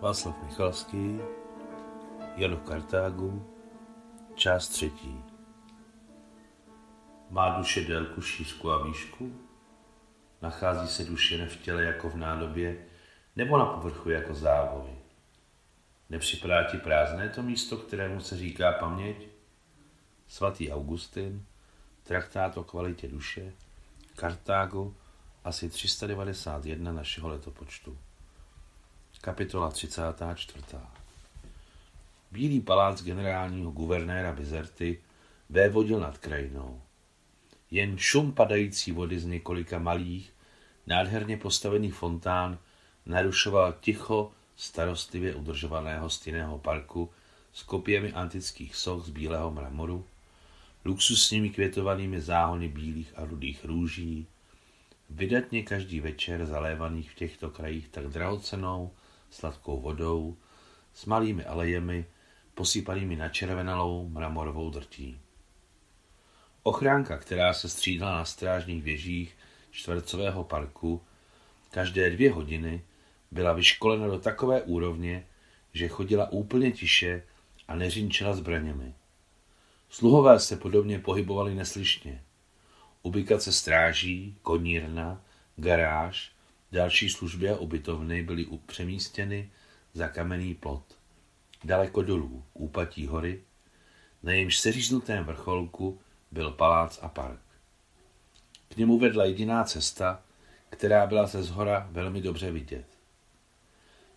Václav 0.00 0.42
Michalský, 0.42 1.20
Jan 2.36 2.56
v 2.56 2.62
Kartágu, 2.62 3.56
část 4.34 4.68
třetí. 4.68 5.24
Má 7.30 7.58
duše 7.58 7.84
délku, 7.84 8.22
šířku 8.22 8.70
a 8.70 8.84
výšku? 8.84 9.40
Nachází 10.42 10.88
se 10.88 11.04
duše 11.04 11.34
jen 11.34 11.48
v 11.48 11.56
těle 11.56 11.82
jako 11.82 12.10
v 12.10 12.16
nádobě, 12.16 12.86
nebo 13.36 13.58
na 13.58 13.64
povrchu 13.64 14.10
jako 14.10 14.34
závoj? 14.34 14.90
Nepřipadá 16.10 16.64
ti 16.64 16.78
prázdné 16.78 17.28
to 17.28 17.42
místo, 17.42 17.76
kterému 17.76 18.20
se 18.20 18.36
říká 18.36 18.72
paměť? 18.72 19.28
Svatý 20.28 20.72
Augustin, 20.72 21.46
traktát 22.02 22.56
o 22.56 22.64
kvalitě 22.64 23.08
duše, 23.08 23.52
Kartágo, 24.16 24.94
asi 25.44 25.70
391 25.70 26.92
našeho 26.92 27.28
letopočtu. 27.28 27.98
Kapitola 29.22 29.70
34. 29.70 30.64
Bílý 32.30 32.60
palác 32.60 33.02
generálního 33.02 33.70
guvernéra 33.70 34.32
Bizerty 34.32 35.00
vévodil 35.50 36.00
nad 36.00 36.18
krajinou. 36.18 36.82
Jen 37.70 37.98
šum 37.98 38.32
padající 38.32 38.92
vody 38.92 39.20
z 39.20 39.24
několika 39.24 39.78
malých, 39.78 40.32
nádherně 40.86 41.36
postavených 41.36 41.94
fontán 41.94 42.58
narušoval 43.06 43.74
ticho 43.80 44.32
starostlivě 44.56 45.34
udržovaného 45.34 46.10
stinného 46.10 46.58
parku 46.58 47.10
s 47.52 47.62
kopěmi 47.62 48.12
antických 48.12 48.76
soch 48.76 49.06
z 49.06 49.10
bílého 49.10 49.50
mramoru, 49.50 50.06
luxusními 50.84 51.50
květovanými 51.50 52.20
záhony 52.20 52.68
bílých 52.68 53.12
a 53.16 53.24
rudých 53.24 53.64
růží, 53.64 54.26
vydatně 55.10 55.62
každý 55.62 56.00
večer 56.00 56.46
zalévaných 56.46 57.10
v 57.10 57.14
těchto 57.14 57.50
krajích 57.50 57.88
tak 57.88 58.06
drahocenou, 58.06 58.90
sladkou 59.30 59.80
vodou, 59.80 60.36
s 60.94 61.06
malými 61.06 61.44
alejemi, 61.44 62.06
posypanými 62.54 63.16
načervenalou 63.16 64.08
mramorovou 64.08 64.70
drtí. 64.70 65.20
Ochránka, 66.62 67.18
která 67.18 67.52
se 67.52 67.68
střídala 67.68 68.16
na 68.16 68.24
strážních 68.24 68.82
věžích 68.82 69.36
čtvercového 69.70 70.44
parku, 70.44 71.02
každé 71.70 72.10
dvě 72.10 72.32
hodiny 72.32 72.82
byla 73.30 73.52
vyškolena 73.52 74.06
do 74.06 74.18
takové 74.18 74.62
úrovně, 74.62 75.26
že 75.72 75.88
chodila 75.88 76.32
úplně 76.32 76.72
tiše 76.72 77.22
a 77.68 77.74
neřinčila 77.74 78.34
zbraněmi. 78.34 78.94
Sluhové 79.88 80.40
se 80.40 80.56
podobně 80.56 80.98
pohybovali 80.98 81.54
neslyšně. 81.54 82.24
Ubikace 83.02 83.52
stráží, 83.52 84.36
konírna, 84.42 85.22
garáž 85.56 86.32
Další 86.72 87.08
služby 87.08 87.50
a 87.50 87.56
ubytovny 87.56 88.22
byly 88.22 88.46
přemístěny 88.66 89.50
za 89.94 90.08
kamenný 90.08 90.54
plot. 90.54 90.98
Daleko 91.64 92.02
dolů, 92.02 92.44
úpatí 92.54 93.06
hory, 93.06 93.42
na 94.22 94.32
jejímž 94.32 94.58
seříznutém 94.58 95.24
vrcholku 95.24 96.00
byl 96.30 96.50
palác 96.50 96.98
a 97.02 97.08
park. 97.08 97.40
K 98.68 98.76
němu 98.76 98.98
vedla 98.98 99.24
jediná 99.24 99.64
cesta, 99.64 100.22
která 100.70 101.06
byla 101.06 101.26
ze 101.26 101.42
zhora 101.42 101.88
velmi 101.90 102.20
dobře 102.20 102.50
vidět. 102.50 102.86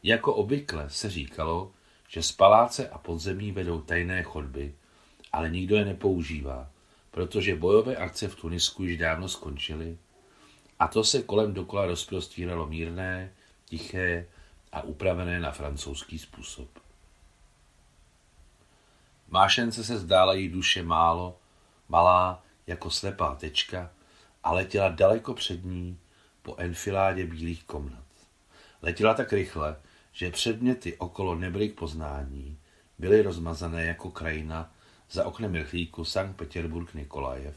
Jako 0.04 0.34
obvykle 0.34 0.90
se 0.90 1.10
říkalo, 1.10 1.72
že 2.08 2.24
z 2.24 2.32
paláce 2.32 2.90
a 2.90 2.98
podzemí 2.98 3.52
vedou 3.52 3.82
tajné 3.82 4.24
chodby, 4.24 4.74
ale 5.32 5.50
nikdo 5.50 5.76
je 5.76 5.86
nepoužívá, 5.86 6.70
protože 7.12 7.56
bojové 7.56 7.96
akce 7.96 8.28
v 8.28 8.36
Tunisku 8.36 8.84
již 8.84 8.98
dávno 8.98 9.30
skončily 9.30 9.98
a 10.80 10.88
to 10.88 11.04
se 11.04 11.22
kolem 11.24 11.54
dokola 11.54 11.86
rozprostíralo 11.86 12.68
mírné, 12.68 13.32
tiché 13.66 14.28
a 14.72 14.82
upravené 14.82 15.40
na 15.40 15.52
francouzský 15.52 16.20
způsob. 16.20 16.70
Mášence 19.28 19.84
se 19.84 20.00
zdála 20.00 20.34
jí 20.34 20.50
duše 20.50 20.84
málo, 20.84 21.38
malá 21.90 22.44
jako 22.68 22.90
slepá 22.90 23.36
tečka 23.36 23.92
a 24.44 24.54
letěla 24.54 24.90
daleko 24.90 25.34
před 25.34 25.66
ní 25.66 26.00
po 26.42 26.56
enfiládě 26.58 27.26
bílých 27.26 27.64
komnat. 27.64 28.04
Letěla 28.82 29.14
tak 29.14 29.34
rychle, 29.34 29.76
že 30.12 30.32
předměty 30.32 30.98
okolo 30.98 31.36
nebyly 31.36 31.70
k 31.70 31.76
poznání, 31.76 32.58
byly 33.00 33.22
rozmazané 33.22 33.86
jako 33.86 34.12
krajina 34.12 34.72
za 35.12 35.26
oknem 35.26 35.54
rychlíku 35.54 36.06
Sankt 36.06 36.38
Petersburg 36.38 36.94
Nikolajev 36.94 37.56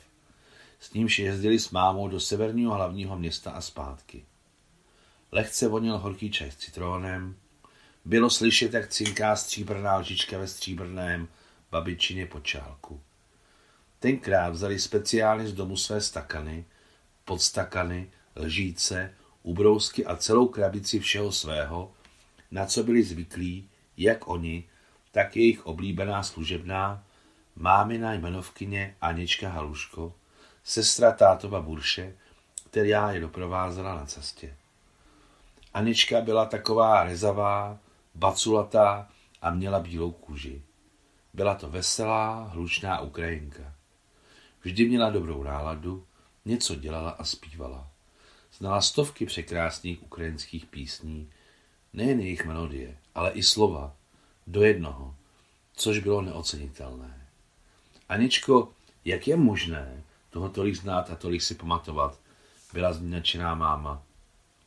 s 0.80 0.92
nímž 0.92 1.18
jezdili 1.18 1.58
s 1.58 1.70
mámou 1.70 2.08
do 2.08 2.20
severního 2.20 2.74
hlavního 2.74 3.18
města 3.18 3.50
a 3.50 3.60
zpátky. 3.60 4.24
Lehce 5.32 5.68
vonil 5.68 5.98
horký 5.98 6.30
čaj 6.30 6.50
s 6.50 6.56
citrónem, 6.56 7.36
bylo 8.04 8.30
slyšet, 8.30 8.74
jak 8.74 8.88
cinká 8.88 9.36
stříbrná 9.36 9.96
lžička 9.96 10.38
ve 10.38 10.46
stříbrném 10.46 11.28
babičině 11.70 12.26
počálku. 12.26 13.00
Tenkrát 13.98 14.50
vzali 14.50 14.78
speciálně 14.78 15.48
z 15.48 15.52
domu 15.52 15.76
své 15.76 16.00
stakany, 16.00 16.64
podstakany, 17.24 18.10
lžíce, 18.36 19.14
ubrousky 19.42 20.06
a 20.06 20.16
celou 20.16 20.48
krabici 20.48 21.00
všeho 21.00 21.32
svého, 21.32 21.92
na 22.50 22.66
co 22.66 22.84
byli 22.84 23.02
zvyklí, 23.02 23.68
jak 23.96 24.28
oni, 24.28 24.64
tak 25.12 25.36
jejich 25.36 25.66
oblíbená 25.66 26.22
služebná, 26.22 27.04
mámina 27.56 28.12
jmenovkyně 28.12 28.96
Anička 29.00 29.48
Haluško, 29.48 30.14
sestra 30.66 31.12
tátova 31.12 31.60
Burše, 31.60 32.14
která 32.70 33.12
je 33.12 33.20
doprovázela 33.20 33.94
na 33.94 34.06
cestě. 34.06 34.56
Anička 35.74 36.20
byla 36.20 36.46
taková 36.46 37.04
rezavá, 37.04 37.78
baculatá 38.14 39.08
a 39.42 39.50
měla 39.50 39.80
bílou 39.80 40.12
kůži. 40.12 40.62
Byla 41.34 41.54
to 41.54 41.70
veselá, 41.70 42.42
hlučná 42.42 43.00
Ukrajinka. 43.00 43.74
Vždy 44.62 44.88
měla 44.88 45.10
dobrou 45.10 45.42
náladu, 45.42 46.06
něco 46.44 46.74
dělala 46.74 47.10
a 47.10 47.24
zpívala. 47.24 47.88
Znala 48.58 48.80
stovky 48.80 49.26
překrásných 49.26 50.02
ukrajinských 50.02 50.66
písní, 50.66 51.30
nejen 51.92 52.20
jejich 52.20 52.46
melodie, 52.46 52.96
ale 53.14 53.30
i 53.30 53.42
slova, 53.42 53.94
do 54.46 54.62
jednoho, 54.62 55.14
což 55.76 55.98
bylo 55.98 56.22
neocenitelné. 56.22 57.28
Aničko, 58.08 58.72
jak 59.04 59.28
je 59.28 59.36
možné, 59.36 60.02
toho 60.36 60.48
tolik 60.48 60.76
znát 60.76 61.10
a 61.10 61.16
tolik 61.16 61.42
si 61.42 61.54
pamatovat, 61.54 62.20
byla 62.72 62.92
změnčená 62.92 63.54
máma. 63.54 64.02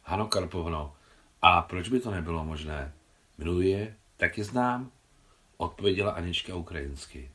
Hano 0.04 0.28
Karpovno, 0.28 0.94
a 1.42 1.62
proč 1.62 1.90
by 1.90 2.00
to 2.00 2.12
nebylo 2.12 2.46
možné? 2.46 2.94
Miluji 3.38 3.70
je, 3.70 3.96
tak 4.18 4.38
je 4.38 4.44
znám, 4.44 4.92
odpověděla 5.58 6.12
Anička 6.12 6.56
ukrajinsky. 6.56 7.32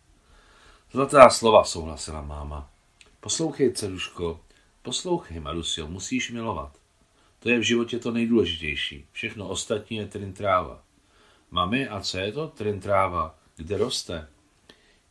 Zlatá 0.93 1.31
slova 1.31 1.65
souhlasila 1.65 2.23
máma. 2.23 2.71
Poslouchej, 3.21 3.73
ceruško, 3.73 4.41
poslouchej, 4.83 5.41
Marusio, 5.41 5.87
musíš 5.87 6.31
milovat. 6.31 6.78
To 7.39 7.49
je 7.49 7.59
v 7.59 7.62
životě 7.62 7.99
to 7.99 8.11
nejdůležitější. 8.11 9.06
Všechno 9.12 9.49
ostatní 9.49 9.97
je 9.97 10.06
trintráva. 10.06 10.83
Mami, 11.50 11.89
a 11.89 12.00
co 12.00 12.19
je 12.19 12.33
to 12.33 12.49
trintráva? 12.49 13.34
Kde 13.56 13.78
roste? 13.78 14.28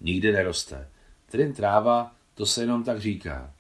Nikde 0.02 0.32
neroste. 0.32 0.90
Trintráva 1.32 2.12
to 2.36 2.46
se 2.46 2.62
jenom 2.62 2.84
tak 2.84 3.02
říká. 3.02 3.54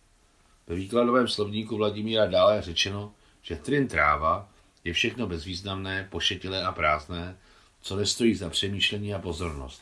Ve 0.67 0.75
výkladovém 0.75 1.27
slovníku 1.27 1.77
Vladimíra 1.77 2.25
dále 2.25 2.55
je 2.55 2.61
řečeno, 2.61 3.13
že 3.41 3.55
trin 3.55 3.87
tráva 3.87 4.49
je 4.83 4.93
všechno 4.93 5.27
bezvýznamné, 5.27 6.07
pošetilé 6.11 6.63
a 6.63 6.71
prázdné, 6.71 7.37
co 7.81 7.95
nestojí 7.95 8.35
za 8.35 8.49
přemýšlení 8.49 9.13
a 9.13 9.19
pozornost. 9.19 9.81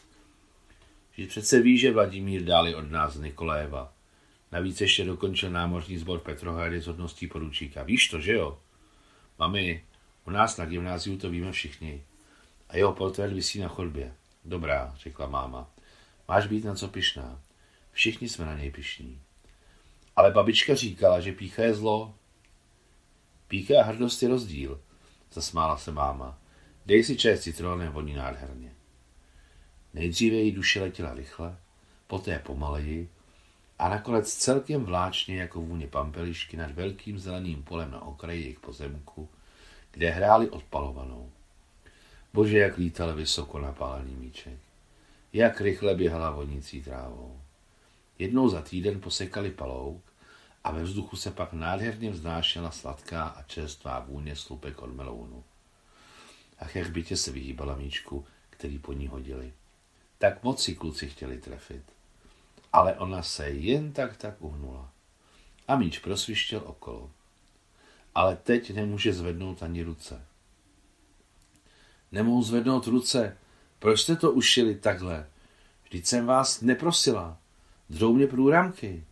Že 1.18 1.28
přece 1.28 1.62
ví, 1.62 1.78
že 1.78 1.92
Vladimír 1.92 2.44
dál 2.44 2.76
od 2.76 2.92
nás 2.92 3.14
z 3.14 3.22
Nikoléva. 3.22 3.94
Navíc 4.52 4.82
ještě 4.82 5.06
dokončil 5.06 5.50
námořní 5.50 5.98
sbor 5.98 6.20
Petrohrady 6.20 6.82
s 6.82 6.88
hodností 6.88 7.28
poručíka. 7.28 7.84
Víš 7.84 8.10
to, 8.10 8.20
že 8.22 8.34
jo? 8.34 8.60
Mami, 9.40 9.84
u 10.28 10.30
nás 10.32 10.58
na 10.58 10.66
gymnáziu 10.66 11.18
to 11.18 11.30
víme 11.30 11.52
všichni. 11.52 12.04
A 12.70 12.78
jeho 12.78 12.94
portrét 12.94 13.34
visí 13.34 13.60
na 13.60 13.68
chodbě. 13.68 14.14
Dobrá, 14.46 14.96
řekla 14.98 15.28
máma. 15.28 15.70
Máš 16.28 16.48
být 16.48 16.66
na 16.66 16.76
co 16.76 16.88
pišná. 16.88 17.40
Všichni 17.92 18.30
jsme 18.30 18.46
na 18.46 18.58
něj 18.58 18.72
pišní. 18.72 19.22
Ale 20.16 20.32
babička 20.32 20.76
říkala, 20.76 21.20
že 21.20 21.32
pícha 21.32 21.64
je 21.64 21.74
zlo. 21.74 22.14
Pícha 23.48 23.82
a 23.82 23.84
hrdost 23.84 24.24
je 24.24 24.30
rozdíl, 24.30 24.82
zasmála 25.32 25.78
se 25.78 25.92
máma. 25.92 26.38
Dej 26.86 27.04
si 27.04 27.18
čaj 27.18 27.38
s 27.38 27.42
citronem, 27.42 27.94
voní 27.94 28.14
nádherně. 28.14 28.74
Nejdříve 29.94 30.36
její 30.36 30.52
duše 30.52 30.82
letěla 30.82 31.14
rychle, 31.14 31.58
poté 32.08 32.40
pomaleji 32.40 33.10
a 33.80 33.90
nakonec 33.90 34.34
celkem 34.34 34.84
vláčně 34.84 35.38
jako 35.38 35.62
vůně 35.62 35.88
pampelišky 35.88 36.58
nad 36.58 36.72
velkým 36.72 37.20
zeleným 37.20 37.64
polem 37.64 37.92
na 37.92 38.02
okraji 38.02 38.42
jejich 38.42 38.60
pozemku, 38.60 39.30
kde 39.92 40.10
hráli 40.10 40.50
odpalovanou. 40.50 41.32
Bože, 42.34 42.58
jak 42.58 42.78
lítal 42.78 43.16
vysoko 43.16 43.60
napálený 43.60 44.16
míček. 44.16 44.60
Jak 45.34 45.62
rychle 45.62 45.96
běhala 45.96 46.32
vonící 46.32 46.84
trávou. 46.84 47.42
Jednou 48.22 48.50
za 48.50 48.62
týden 48.62 49.02
posekali 49.02 49.52
palouk 49.52 50.04
a 50.64 50.72
ve 50.72 50.84
vzduchu 50.84 51.16
se 51.16 51.32
pak 51.32 51.54
nádherně 51.54 52.12
vznášela 52.12 52.72
sladká 52.72 53.24
a 53.24 53.44
čerstvá 53.44 54.00
vůně 54.00 54.36
slupek 54.36 54.82
od 54.82 54.94
melounu. 54.94 55.44
Ach, 56.60 56.76
jak 56.76 56.92
bytě 56.92 57.18
se 57.18 57.32
vyhýbala 57.32 57.76
míčku, 57.76 58.26
který 58.50 58.80
po 58.80 58.94
ní 58.94 59.08
hodili. 59.08 59.54
Tak 60.18 60.44
moc 60.44 60.64
si 60.64 60.76
kluci 60.76 61.10
chtěli 61.10 61.38
trefit. 61.38 61.84
Ale 62.74 62.94
ona 62.94 63.24
se 63.24 63.50
jen 63.50 63.94
tak 63.94 64.18
tak 64.18 64.42
uhnula. 64.42 64.92
A 65.68 65.76
míč 65.76 66.00
prosvištěl 66.00 66.62
okolo. 66.66 67.12
Ale 68.16 68.36
teď 68.36 68.74
nemůže 68.74 69.14
zvednout 69.14 69.64
ani 69.64 69.84
ruce. 69.84 70.26
Nemohu 72.12 72.44
zvednout 72.44 72.88
ruce. 72.88 73.38
Proč 73.80 74.02
jste 74.02 74.16
to 74.16 74.32
ušili 74.32 74.76
takhle? 74.76 75.28
Vždyť 75.84 76.06
jsem 76.06 76.26
vás 76.26 76.62
neprosila. 76.62 77.41
Drou 77.92 78.14
mě 78.14 78.28
průramky. 78.28 79.04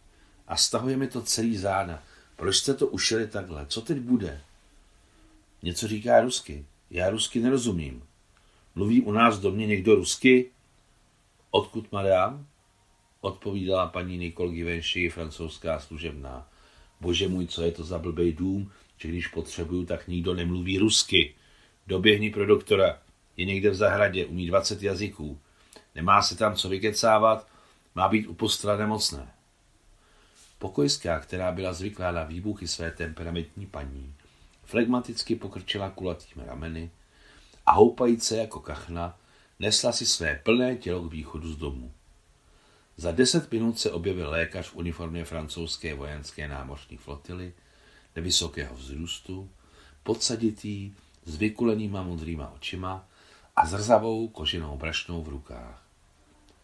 A 0.47 0.55
stahuje 0.55 0.97
mi 0.97 1.07
to 1.07 1.21
celý 1.21 1.57
záda. 1.57 2.03
Proč 2.35 2.57
jste 2.57 2.73
to 2.73 2.87
ušili 2.87 3.27
takhle? 3.27 3.65
Co 3.65 3.81
teď 3.81 3.97
bude? 3.97 4.41
Něco 5.63 5.87
říká 5.87 6.21
rusky. 6.21 6.65
Já 6.89 7.09
rusky 7.09 7.39
nerozumím. 7.39 8.03
Mluví 8.75 9.01
u 9.01 9.11
nás 9.11 9.39
do 9.39 9.51
mě 9.51 9.67
někdo 9.67 9.95
rusky? 9.95 10.49
Odkud, 11.51 11.91
madám? 11.91 12.47
Odpovídala 13.21 13.87
paní 13.87 14.17
Nicole 14.17 14.51
Givenchy, 14.51 15.09
francouzská 15.09 15.79
služebná. 15.79 16.47
Bože 17.01 17.27
můj, 17.27 17.47
co 17.47 17.63
je 17.63 17.71
to 17.71 17.83
za 17.83 17.99
blbej 17.99 18.33
dům, 18.33 18.71
že 18.97 19.07
když 19.07 19.27
potřebuju, 19.27 19.85
tak 19.85 20.07
nikdo 20.07 20.33
nemluví 20.33 20.77
rusky. 20.77 21.35
Doběhni 21.87 22.29
pro 22.29 22.45
doktora. 22.45 22.99
Je 23.37 23.45
někde 23.45 23.69
v 23.69 23.75
zahradě, 23.75 24.25
umí 24.25 24.47
20 24.47 24.83
jazyků. 24.83 25.39
Nemá 25.95 26.21
se 26.21 26.37
tam 26.37 26.55
co 26.55 26.69
vykecávat, 26.69 27.47
má 27.95 28.07
být 28.07 28.27
u 28.27 28.33
postele 28.33 28.77
nemocné. 28.77 29.31
Pokojská, 30.59 31.19
která 31.19 31.51
byla 31.51 31.73
zvyklá 31.73 32.11
na 32.11 32.23
výbuchy 32.23 32.67
své 32.67 32.91
temperamentní 32.91 33.65
paní, 33.65 34.15
flegmaticky 34.63 35.35
pokrčila 35.35 35.89
kulatými 35.89 36.45
rameny 36.45 36.91
a 37.65 37.71
houpajíce 37.71 38.37
jako 38.37 38.59
kachna 38.59 39.17
nesla 39.59 39.91
si 39.91 40.05
své 40.05 40.35
plné 40.35 40.75
tělo 40.75 41.01
k 41.01 41.11
východu 41.11 41.53
z 41.53 41.57
domu. 41.57 41.91
Za 42.97 43.11
deset 43.11 43.51
minut 43.51 43.79
se 43.79 43.91
objevil 43.91 44.29
lékař 44.29 44.67
v 44.67 44.75
uniformě 44.75 45.25
francouzské 45.25 45.93
vojenské 45.93 46.47
námořní 46.47 46.97
flotily, 46.97 47.53
nevysokého 48.15 48.75
vzrůstu, 48.75 49.49
podsaditý, 50.03 50.93
s 51.25 51.35
vykulenýma 51.35 52.03
modrýma 52.03 52.51
očima 52.51 53.07
a 53.55 53.65
zrzavou 53.65 54.27
koženou 54.27 54.77
brašnou 54.77 55.23
v 55.23 55.29
rukách. 55.29 55.88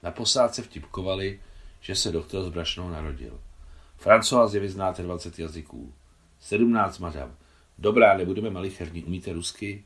Na 0.05 0.11
posádce 0.11 0.61
vtipkovali, 0.61 1.39
že 1.81 1.95
se 1.95 2.11
doktor 2.11 2.43
s 2.43 2.49
brašnou 2.49 2.89
narodil. 2.89 3.39
Francois 3.97 4.53
je 4.53 4.59
vyznáte 4.59 5.03
20 5.03 5.39
jazyků. 5.39 5.93
17, 6.39 6.99
madam. 6.99 7.35
Dobrá, 7.77 8.17
nebudeme 8.17 8.49
malicherní. 8.49 9.03
Umíte 9.03 9.33
rusky? 9.33 9.83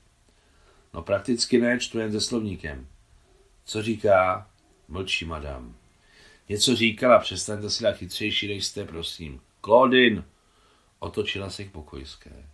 No 0.94 1.02
prakticky 1.02 1.60
ne, 1.60 1.80
čtu 1.80 2.00
jen 2.00 2.12
se 2.12 2.22
slovníkem. 2.22 2.88
Co 3.66 3.82
říká? 3.82 4.50
Mlčí, 4.88 5.26
madam. 5.26 5.76
Něco 6.50 6.76
říkala, 6.76 7.20
přestaňte 7.20 7.70
si 7.70 7.84
dát 7.84 7.98
chytřejší, 7.98 8.48
než 8.48 8.66
jste, 8.66 8.86
prosím. 8.86 9.42
Claudin! 9.66 10.24
Otočila 11.00 11.50
se 11.50 11.64
k 11.64 11.72
pokojské. 11.72 12.46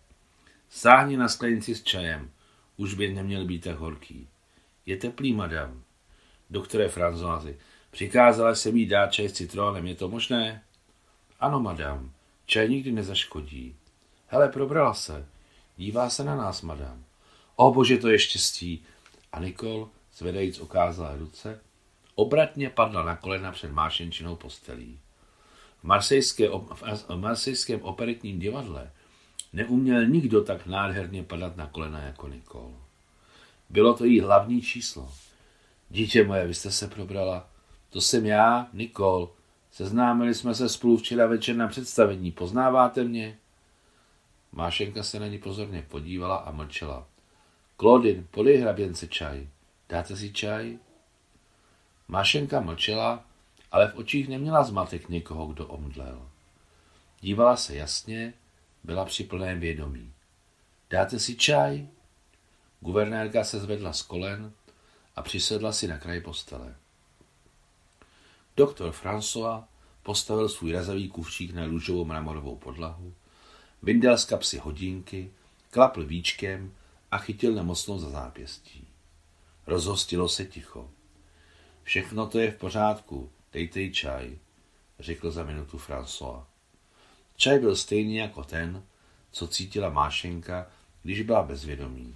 Sáhni 0.69 1.17
na 1.17 1.27
sklenici 1.27 1.75
s 1.75 1.83
čajem. 1.83 2.31
Už 2.77 2.93
by 2.93 3.13
neměl 3.13 3.45
být 3.45 3.63
tak 3.63 3.77
horký. 3.77 4.27
Je 4.85 4.97
teplý, 4.97 5.33
madam. 5.33 5.83
Doktore 6.49 6.89
Franzoázy, 6.89 7.57
přikázala 7.91 8.55
se 8.55 8.71
mi 8.71 8.85
dát 8.85 9.13
čaj 9.13 9.29
s 9.29 9.33
citrónem, 9.33 9.85
je 9.87 9.95
to 9.95 10.09
možné? 10.09 10.63
Ano, 11.39 11.59
madam. 11.59 12.11
Čaj 12.45 12.69
nikdy 12.69 12.91
nezaškodí. 12.91 13.75
Hele, 14.27 14.49
probrala 14.49 14.93
se. 14.93 15.25
Dívá 15.77 16.09
se 16.09 16.23
na 16.23 16.35
nás, 16.35 16.61
madam. 16.61 17.03
O 17.55 17.73
bože, 17.73 17.97
to 17.97 18.09
je 18.09 18.19
štěstí. 18.19 18.85
A 19.31 19.39
Nikol, 19.39 19.89
zvedajíc 20.15 20.59
okázala 20.59 21.15
ruce, 21.15 21.59
obratně 22.15 22.69
padla 22.69 23.03
na 23.03 23.15
kolena 23.15 23.51
před 23.51 23.71
mášenčinou 23.71 24.35
postelí. 24.35 24.99
V, 25.79 25.83
marsejské, 25.83 26.49
v 27.07 27.15
marsejském 27.15 27.81
operetním 27.81 28.39
divadle 28.39 28.91
neuměl 29.53 30.05
nikdo 30.05 30.43
tak 30.43 30.65
nádherně 30.65 31.23
padat 31.23 31.57
na 31.57 31.67
kolena 31.67 32.01
jako 32.01 32.27
Nikol. 32.27 32.73
Bylo 33.69 33.93
to 33.93 34.05
jí 34.05 34.19
hlavní 34.19 34.61
číslo. 34.61 35.11
Dítě 35.89 36.23
moje, 36.23 36.47
vy 36.47 36.53
jste 36.53 36.71
se 36.71 36.87
probrala. 36.87 37.49
To 37.89 38.01
jsem 38.01 38.25
já, 38.25 38.67
Nikol. 38.73 39.31
Seznámili 39.71 40.33
jsme 40.33 40.55
se 40.55 40.69
spolu 40.69 40.97
včera 40.97 41.27
večer 41.27 41.55
na 41.55 41.67
představení. 41.67 42.31
Poznáváte 42.31 43.03
mě? 43.03 43.37
Mášenka 44.51 45.03
se 45.03 45.19
na 45.19 45.27
ní 45.27 45.37
pozorně 45.37 45.85
podívala 45.89 46.35
a 46.35 46.51
mlčela. 46.51 47.07
Klodin, 47.77 48.27
podej 48.31 48.57
hraběnce 48.57 49.07
čaj. 49.07 49.47
Dáte 49.89 50.15
si 50.15 50.33
čaj? 50.33 50.77
Mášenka 52.07 52.59
mlčela, 52.59 53.25
ale 53.71 53.87
v 53.87 53.95
očích 53.95 54.29
neměla 54.29 54.63
zmatek 54.63 55.09
někoho, 55.09 55.47
kdo 55.47 55.67
omdlel. 55.67 56.29
Dívala 57.21 57.55
se 57.55 57.75
jasně, 57.75 58.33
byla 58.83 59.05
při 59.05 59.23
plném 59.23 59.59
vědomí. 59.59 60.13
Dáte 60.89 61.19
si 61.19 61.35
čaj? 61.35 61.87
Guvernérka 62.79 63.43
se 63.43 63.59
zvedla 63.59 63.93
z 63.93 64.01
kolen 64.01 64.51
a 65.15 65.21
přisedla 65.21 65.71
si 65.71 65.87
na 65.87 65.97
kraj 65.97 66.21
postele. 66.21 66.75
Doktor 68.57 68.91
François 68.91 69.63
postavil 70.03 70.49
svůj 70.49 70.71
razavý 70.71 71.09
kufřík 71.09 71.53
na 71.53 71.65
růžovou 71.65 72.05
mramorovou 72.05 72.55
podlahu, 72.55 73.13
vyndal 73.83 74.17
z 74.17 74.25
kapsy 74.25 74.57
hodinky, 74.57 75.31
klapl 75.71 76.05
víčkem 76.05 76.73
a 77.11 77.17
chytil 77.17 77.53
nemocnou 77.53 77.99
za 77.99 78.09
zápěstí. 78.09 78.87
Rozhostilo 79.67 80.29
se 80.29 80.45
ticho. 80.45 80.89
Všechno 81.83 82.27
to 82.27 82.39
je 82.39 82.51
v 82.51 82.57
pořádku, 82.57 83.29
dejte 83.53 83.81
jí 83.81 83.93
čaj, 83.93 84.37
řekl 84.99 85.31
za 85.31 85.43
minutu 85.43 85.77
François. 85.77 86.43
Čaj 87.35 87.59
byl 87.59 87.75
stejný 87.75 88.15
jako 88.15 88.43
ten, 88.43 88.83
co 89.31 89.47
cítila 89.47 89.89
Mášenka, 89.89 90.67
když 91.03 91.21
byla 91.21 91.43
bezvědomí. 91.43 92.15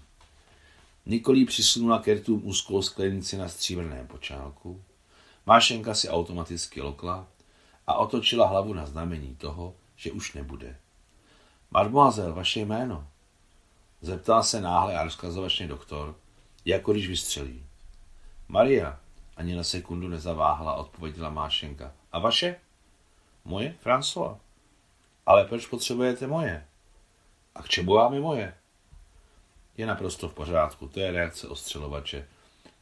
Nikolí 1.10 1.46
přisunula 1.46 2.00
kertům 2.00 2.42
úzkou 2.44 2.82
sklenici 2.82 3.38
na 3.38 3.50
stříbrném 3.50 4.08
počálku, 4.08 4.84
Mášenka 5.46 5.94
si 5.94 6.10
automaticky 6.10 6.82
lokla 6.82 7.28
a 7.88 7.94
otočila 7.94 8.48
hlavu 8.48 8.74
na 8.74 8.86
znamení 8.86 9.36
toho, 9.36 9.76
že 9.96 10.12
už 10.12 10.34
nebude. 10.34 10.78
Mademoiselle, 11.72 12.34
vaše 12.34 12.60
jméno? 12.60 13.08
Zeptal 14.02 14.44
se 14.44 14.62
náhle 14.62 14.96
a 14.98 15.04
rozkazovačně 15.04 15.68
doktor, 15.68 16.16
jako 16.66 16.92
když 16.92 17.08
vystřelí. 17.08 17.66
Maria, 18.48 19.00
ani 19.38 19.56
na 19.56 19.64
sekundu 19.64 20.08
nezaváhla, 20.08 20.74
odpověděla 20.74 21.30
Mášenka. 21.30 21.94
A 22.12 22.20
vaše? 22.20 22.56
Moje? 23.46 23.76
François. 23.84 24.38
Ale 25.26 25.46
proč 25.46 25.68
potřebujete 25.68 26.28
moje? 26.28 26.68
A 27.56 27.64
k 27.64 27.70
čemu 27.70 27.94
vám 27.94 28.14
je 28.14 28.20
moje? 28.20 28.59
Je 29.80 29.86
naprosto 29.86 30.30
v 30.30 30.34
pořádku, 30.34 30.88
to 30.88 31.00
je 31.00 31.12
reakce 31.12 31.48
ostřelovače. 31.48 32.28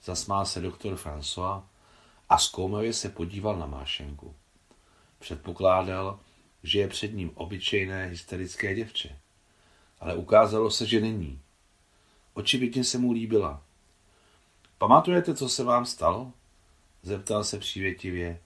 Zasmál 0.04 0.46
se 0.46 0.62
doktor 0.62 0.96
François 0.96 1.64
a 2.30 2.38
zkoumavě 2.38 2.94
se 2.94 3.10
podíval 3.10 3.58
na 3.58 3.66
Mášenku. 3.66 4.36
Předpokládal, 5.20 6.20
že 6.64 6.80
je 6.80 6.88
před 6.88 7.14
ním 7.14 7.32
obyčejné 7.36 8.06
hysterické 8.06 8.76
děvče. 8.76 9.20
Ale 10.00 10.16
ukázalo 10.16 10.72
se, 10.72 10.86
že 10.86 11.02
není. 11.02 11.42
Očividně 12.34 12.84
se 12.84 12.98
mu 12.98 13.12
líbila. 13.12 13.62
Pamatujete, 14.78 15.36
co 15.36 15.50
se 15.50 15.64
vám 15.64 15.86
stalo? 15.86 16.32
Zeptal 17.02 17.44
se 17.44 17.60
přívětivě. 17.60 18.40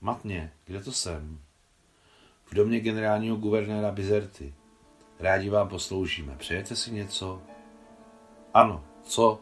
Matně, 0.00 0.52
kde 0.64 0.82
to 0.82 0.92
jsem? 0.92 1.40
V 2.44 2.54
domě 2.54 2.80
generálního 2.80 3.36
guvernéra 3.36 3.90
Bizerty. 3.90 4.54
Rádi 5.18 5.48
vám 5.48 5.68
posloužíme. 5.68 6.36
Přejete 6.36 6.76
si 6.76 6.90
něco? 6.90 7.49
Ano, 8.54 8.84
co? 9.02 9.40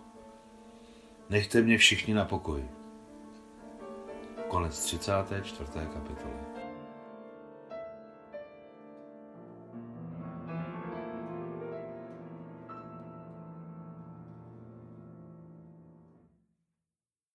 Nechte 1.31 1.63
mě 1.63 1.79
všichni 1.79 2.15
na 2.15 2.25
pokoji. 2.25 2.69
Konec 4.49 4.85
34. 4.85 5.71
kapitoly. 5.73 6.48